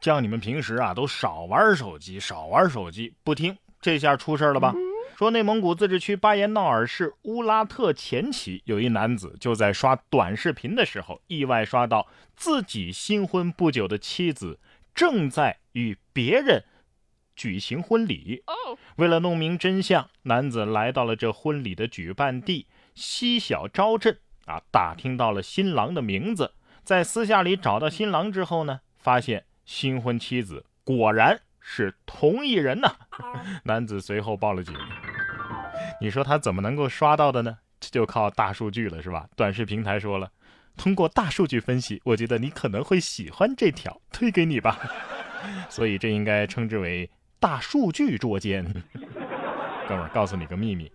[0.00, 4.74] 叫你们平时啊都少玩手机，少玩手机，不听，这下出事了吧？
[5.16, 12.06] 说内蒙古自治区巴彦淖尔市乌拉特前旗有一男子就在刷短视频的时候，意外刷到
[12.36, 14.60] 自己新婚不久的妻子
[14.94, 16.62] 正在与别人
[17.34, 18.44] 举行婚礼。
[18.96, 26.52] 为了弄明真相，男子来到了这婚礼的举办地西小昭镇啊，打听到了新郎的名字，
[26.84, 32.90] 在私下里找到新郎之后呢，发现新婚妻子果然是同一人呐。
[33.64, 34.74] 男子随后报了警。
[36.00, 37.58] 你说他怎么能够刷到的呢？
[37.78, 39.28] 这就靠大数据了，是吧？
[39.36, 40.32] 短视平台说了，
[40.78, 44.78] 通过大数据分析，我觉得你可能会喜欢这条，推给你吧。
[45.68, 48.64] 所以这应该称之为大数据捉奸。
[49.86, 50.90] 哥们儿，告诉你个秘密，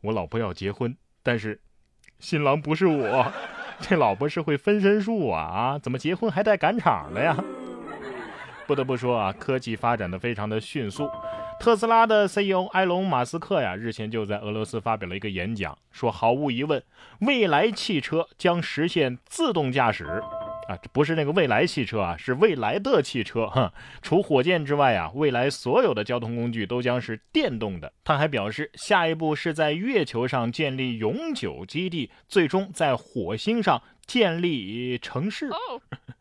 [0.00, 1.60] 我老婆要结婚，但是
[2.18, 3.30] 新郎不是我，
[3.78, 5.78] 这老婆是会分身术啊啊！
[5.78, 7.36] 怎么结婚还带赶场的呀？
[8.66, 11.08] 不得不说啊，科技发展的非常的迅速。
[11.58, 16.82] 特斯拉的 CEO 埃隆·马斯克呀，日前就在俄罗斯发表了一个演讲，说毫无疑问，
[17.20, 20.04] 未来汽车将实现自动驾驶。
[20.68, 23.46] 啊，这不是那个未来汽车啊，是未来的汽车。
[23.46, 27.92] 哈，除火箭之外啊，未来所有的交通工具都将是电动的。
[28.02, 35.48] 他还表示，下一步是在月球上建立永久基地，最终在火星上建立城市。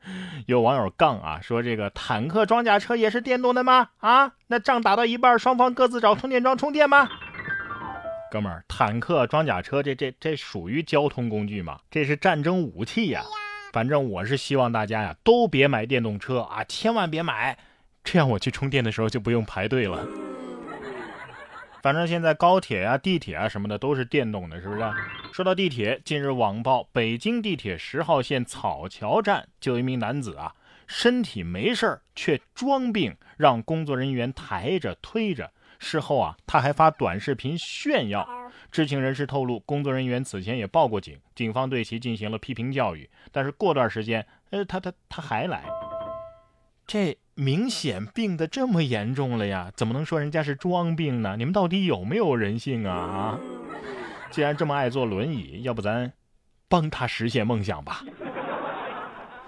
[0.48, 3.90] 有网友杠啊，说这个坦克装甲车也是电动的吗？
[3.98, 7.10] 啊，那仗打到一半，双方各自找充电桩充电吗？
[8.32, 11.80] 哥们儿，坦克装甲车这这这属于交通工具吗？
[11.90, 13.24] 这是战争武器呀！
[13.72, 17.58] 反正我是希望大家呀都别买电动车啊，千万别买，
[18.04, 20.06] 这样我去充电的时候就不用排队了。
[21.86, 24.82] 反正现在高铁啊、地铁啊什么的都是电动的，是不是？
[25.32, 30.52] 说到地铁，近日网曝北京地铁十号线草桥站就有一名男子啊，
[30.88, 35.52] 身体没事儿却装病，让工作人员抬着推着。
[35.78, 38.28] 事后啊，他还发短视频炫耀。
[38.72, 43.08] 知情人士透露，工作人员此前也报过警，警方对其进行了批评教育。
[43.32, 45.64] 但是过段时间，呃，他他他还来，
[46.88, 47.16] 这。
[47.36, 51.36] 明显病得这么严重了呀，怎么能说人家是装病呢？
[51.38, 53.38] 你们到底有没有人性啊？
[54.32, 56.14] 既然这么爱坐轮椅，要不咱
[56.70, 58.04] 帮他实现梦想吧？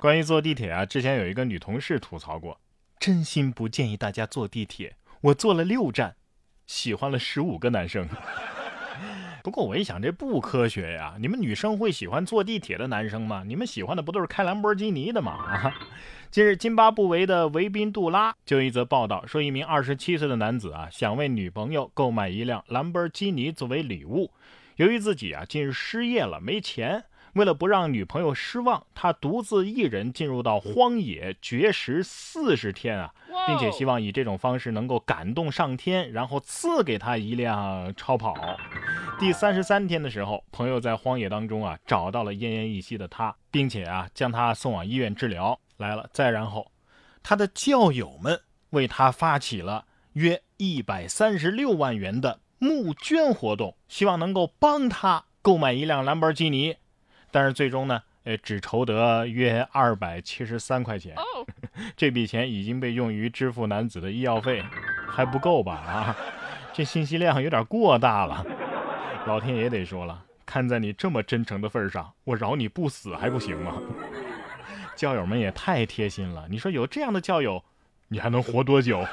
[0.02, 2.60] 关于坐地铁啊，之前有一个女同事吐槽过，
[3.00, 4.98] 真心不建议大家坐地铁。
[5.22, 6.18] 我坐了六站，
[6.66, 8.08] 喜欢了十五个男生。
[9.48, 11.16] 不过我一想，这不科学呀！
[11.22, 13.46] 你们女生会喜欢坐地铁的男生吗？
[13.48, 15.32] 你们喜欢的不都是开兰博基尼的吗？
[15.32, 15.74] 啊！
[16.30, 24.30] 近日，津巴布韦的维宾杜拉就一则报道说，一名二十七岁的男子啊，想为女朋友购买一辆兰博基尼作为礼物。
[24.76, 33.14] 由于自己啊近日失业了，没钱，为了不让女朋友失望，他独自一人进入到荒野绝食四十天啊，
[33.48, 38.36] 并且希望以这种方式能够感动上天，然后赐给他一辆超跑。
[39.20, 45.60] 第三十三天的时候，朋友在荒野当中啊找到了奄奄一息的他，并且啊将他送往医院治疗。
[45.78, 46.72] 来了，再然后，
[47.24, 48.40] 他的教友们
[48.70, 56.76] 为他发起了约一百三十六万元的募捐活动，希望能够帮他购买一辆兰博基尼。
[57.32, 61.16] 但是最终呢，呃，只筹得约二百七十三块钱。
[61.96, 64.64] 这笔钱已经被用于支付男子的医药费，
[65.08, 65.74] 还不够吧？
[65.74, 66.18] 啊，
[66.72, 68.46] 这信息量有点过大了。
[69.26, 73.74] 老天爷得说了，看在你这么真诚的份上，我饶你不死还不行吗？
[74.96, 77.64] 教友们也太贴心了，你说有这样的教友，
[78.08, 79.06] 你还能活多久？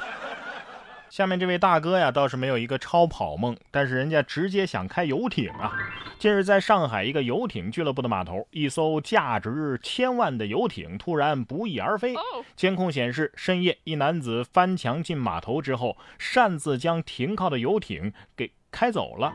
[1.09, 5.71] 下面这位大哥呀，倒是没有一个超跑梦，但是人家直接想开游艇啊。
[6.17, 12.15] 近日，在上海一个游艇俱乐部的码头，一艘价值千万的游艇突然不翼而飞。
[12.55, 18.51] 监控显示，深夜一男子翻墙进码头之后，擅自将停靠的游艇给。
[18.75, 19.33] 开走了，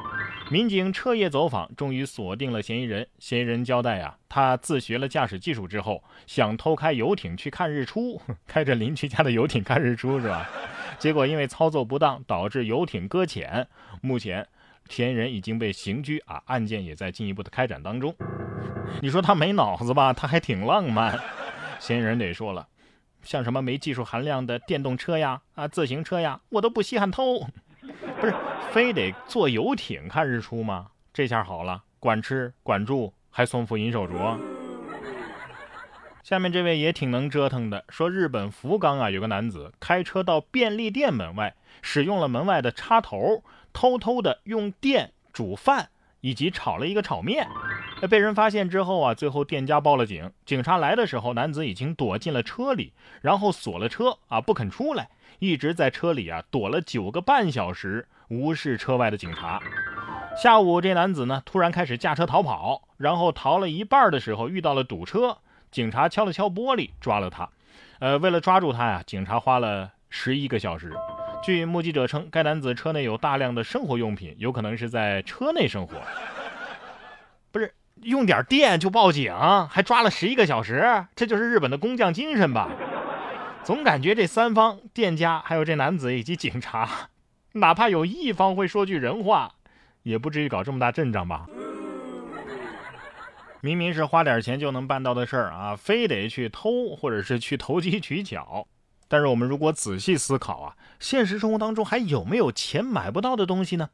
[0.50, 3.08] 民警彻夜走访，终于锁定了嫌疑人。
[3.18, 10.46] 嫌疑人交代啊，他自学了驾驶技术之后，想偷开游艇去看日出， 开着邻居家的游艇看日出是吧？
[11.00, 13.66] 结果因为操作不当，导致游艇搁浅。
[14.02, 14.46] 目前，
[14.90, 18.14] 嫌疑人已经被刑拘啊，案件也在进一步的开展当中。
[19.00, 20.12] 你说他没脑子吧？
[20.12, 21.18] 他还挺浪漫。
[21.80, 22.68] 嫌疑人得说了，
[23.22, 27.46] 像什么没技术含量的电动车呀、啊自行车呀，我都不稀罕偷。
[28.20, 28.34] 不是
[28.70, 30.88] 非得坐游艇看日出吗？
[31.12, 34.38] 这下好了，管吃管住，还送副银手镯。
[36.22, 43.42] 下面这位也挺能折腾的，说日本福冈啊，有个男子开车到便利店门外，使用了门外的插头，
[43.72, 45.88] 偷偷的用电煮饭
[46.20, 47.48] 以及炒了一个炒面。
[48.08, 50.30] 被人发现之后啊，最后店家报了警。
[50.46, 55.08] 警察来的时候，男子已经躲进了车里，然后锁了车啊，不肯出来，
[55.38, 59.60] 一直在车里啊躲了九个半小时，无视车外的警察。
[60.36, 65.36] 下午，这男子呢突然开始驾车逃跑，然后逃了一半的时候遇到了堵车，
[65.70, 67.48] 警察敲了敲玻璃抓了他。
[67.98, 70.92] 呃，为了抓住他呀，警察花了十一个小时。
[71.42, 75.94] 据目击者称，该男子车内有大量的生活用品，有可能是在车内生活。
[78.02, 79.34] 用点电就报警，
[79.68, 82.70] 还抓了十一个小时，这就是日本的工匠精神吧？
[83.62, 87.10] 总感觉这三方店家、还有这男子以及警察，
[87.52, 89.52] 哪怕有一方会说句人话，
[90.02, 91.46] 也不至于搞这么大阵仗吧？
[93.60, 98.66] 明明是花点钱就能办到的事儿啊，非得去偷或者是去投机取巧。
[99.06, 103.90] 但是我们如果仔细思考啊，现实生活当中还有没有钱买不到的东西呢？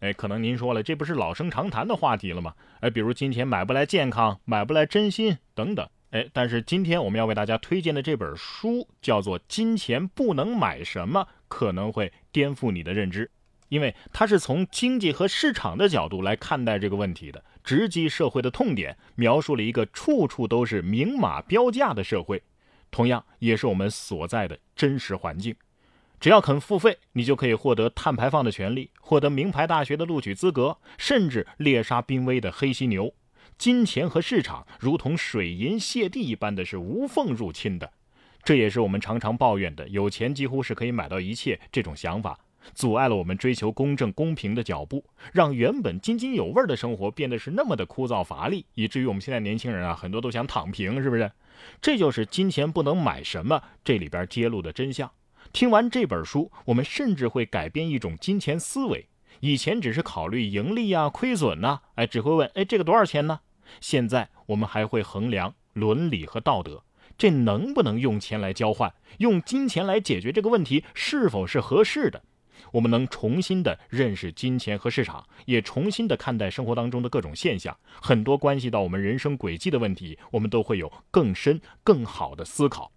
[0.00, 2.54] 哎，可能您说了，这不是老生常谈的话题了吗？
[2.80, 5.86] 哎，比如金钱买不来健康，买不来真心等等。
[6.10, 13.30] 哎，但是今天我们要为大家推荐的这本书叫做《金钱不能买什么》，可能会颠覆你的认知，
[13.68, 22.42] 因为它是从经济和市场的角度来看待这个问题的，直击社会的痛点，描述了一个处处都是明码标价的社会。
[22.90, 25.54] 同样也是我们所在的真实环境。
[26.20, 33.14] 只要肯付费，你就可以获得碳排放的权利，获得名牌大学的录取资格，甚至猎杀濒危的黑犀牛。
[33.56, 37.90] 金钱和市场如同水银泻地一般的是无缝入侵的。
[38.42, 42.38] 这也是我们常常抱怨的，有钱几乎是可以买到一切这种想法，
[42.74, 51.30] 阻碍了我们追求公正公平的脚步，让原本津津有味的生活变得是那么的枯燥乏力，以至于我们现在年轻人啊，很多都想躺平，是不是？
[51.80, 55.10] 这就是金钱不能买什么这里边揭露的真相。
[55.52, 59.08] 听完这本书，我们甚至会改变一种金钱思维。
[59.40, 63.40] 以前只是考虑盈利啊、亏损呐，哎，只会问，哎，这个多少钱呢？
[63.80, 66.84] 现在我们还会衡量伦理和道德，
[67.18, 68.94] 这能不能用钱来交换？
[69.18, 72.22] 用金钱来解决这个问题是否是合适的？
[72.72, 82.92] 我们能重新的认识金钱和市场，也重新的看待生活当中的各种现象，很多关系到我们人生轨迹的问题，我们都会有更深、更好的思考。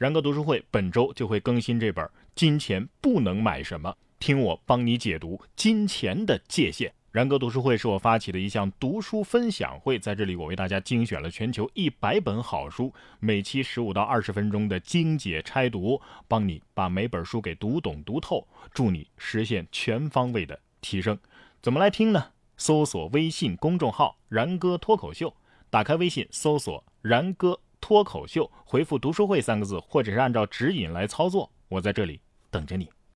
[0.00, 2.02] 然哥读书会本周就会更新这本
[2.34, 6.90] 《金钱不能买什么》，听我帮你解读金钱的界限。
[7.10, 21.18] 然哥读书会是我发起的一项读书分享会，在这里我为大家精选了全球一百本好书，每期十五到二十分钟的精解拆读，帮你把每本书给读懂读透，助你实现全方位的提升。
[21.60, 22.28] 怎么来听呢？
[22.56, 25.36] 搜索微信公众号“然哥脱口秀”，
[25.68, 31.50] 打开微信搜索“然哥脱口秀”，回复“读书会”三个字，或者是按照指引来操作。
[31.68, 32.88] 我在这里等着你。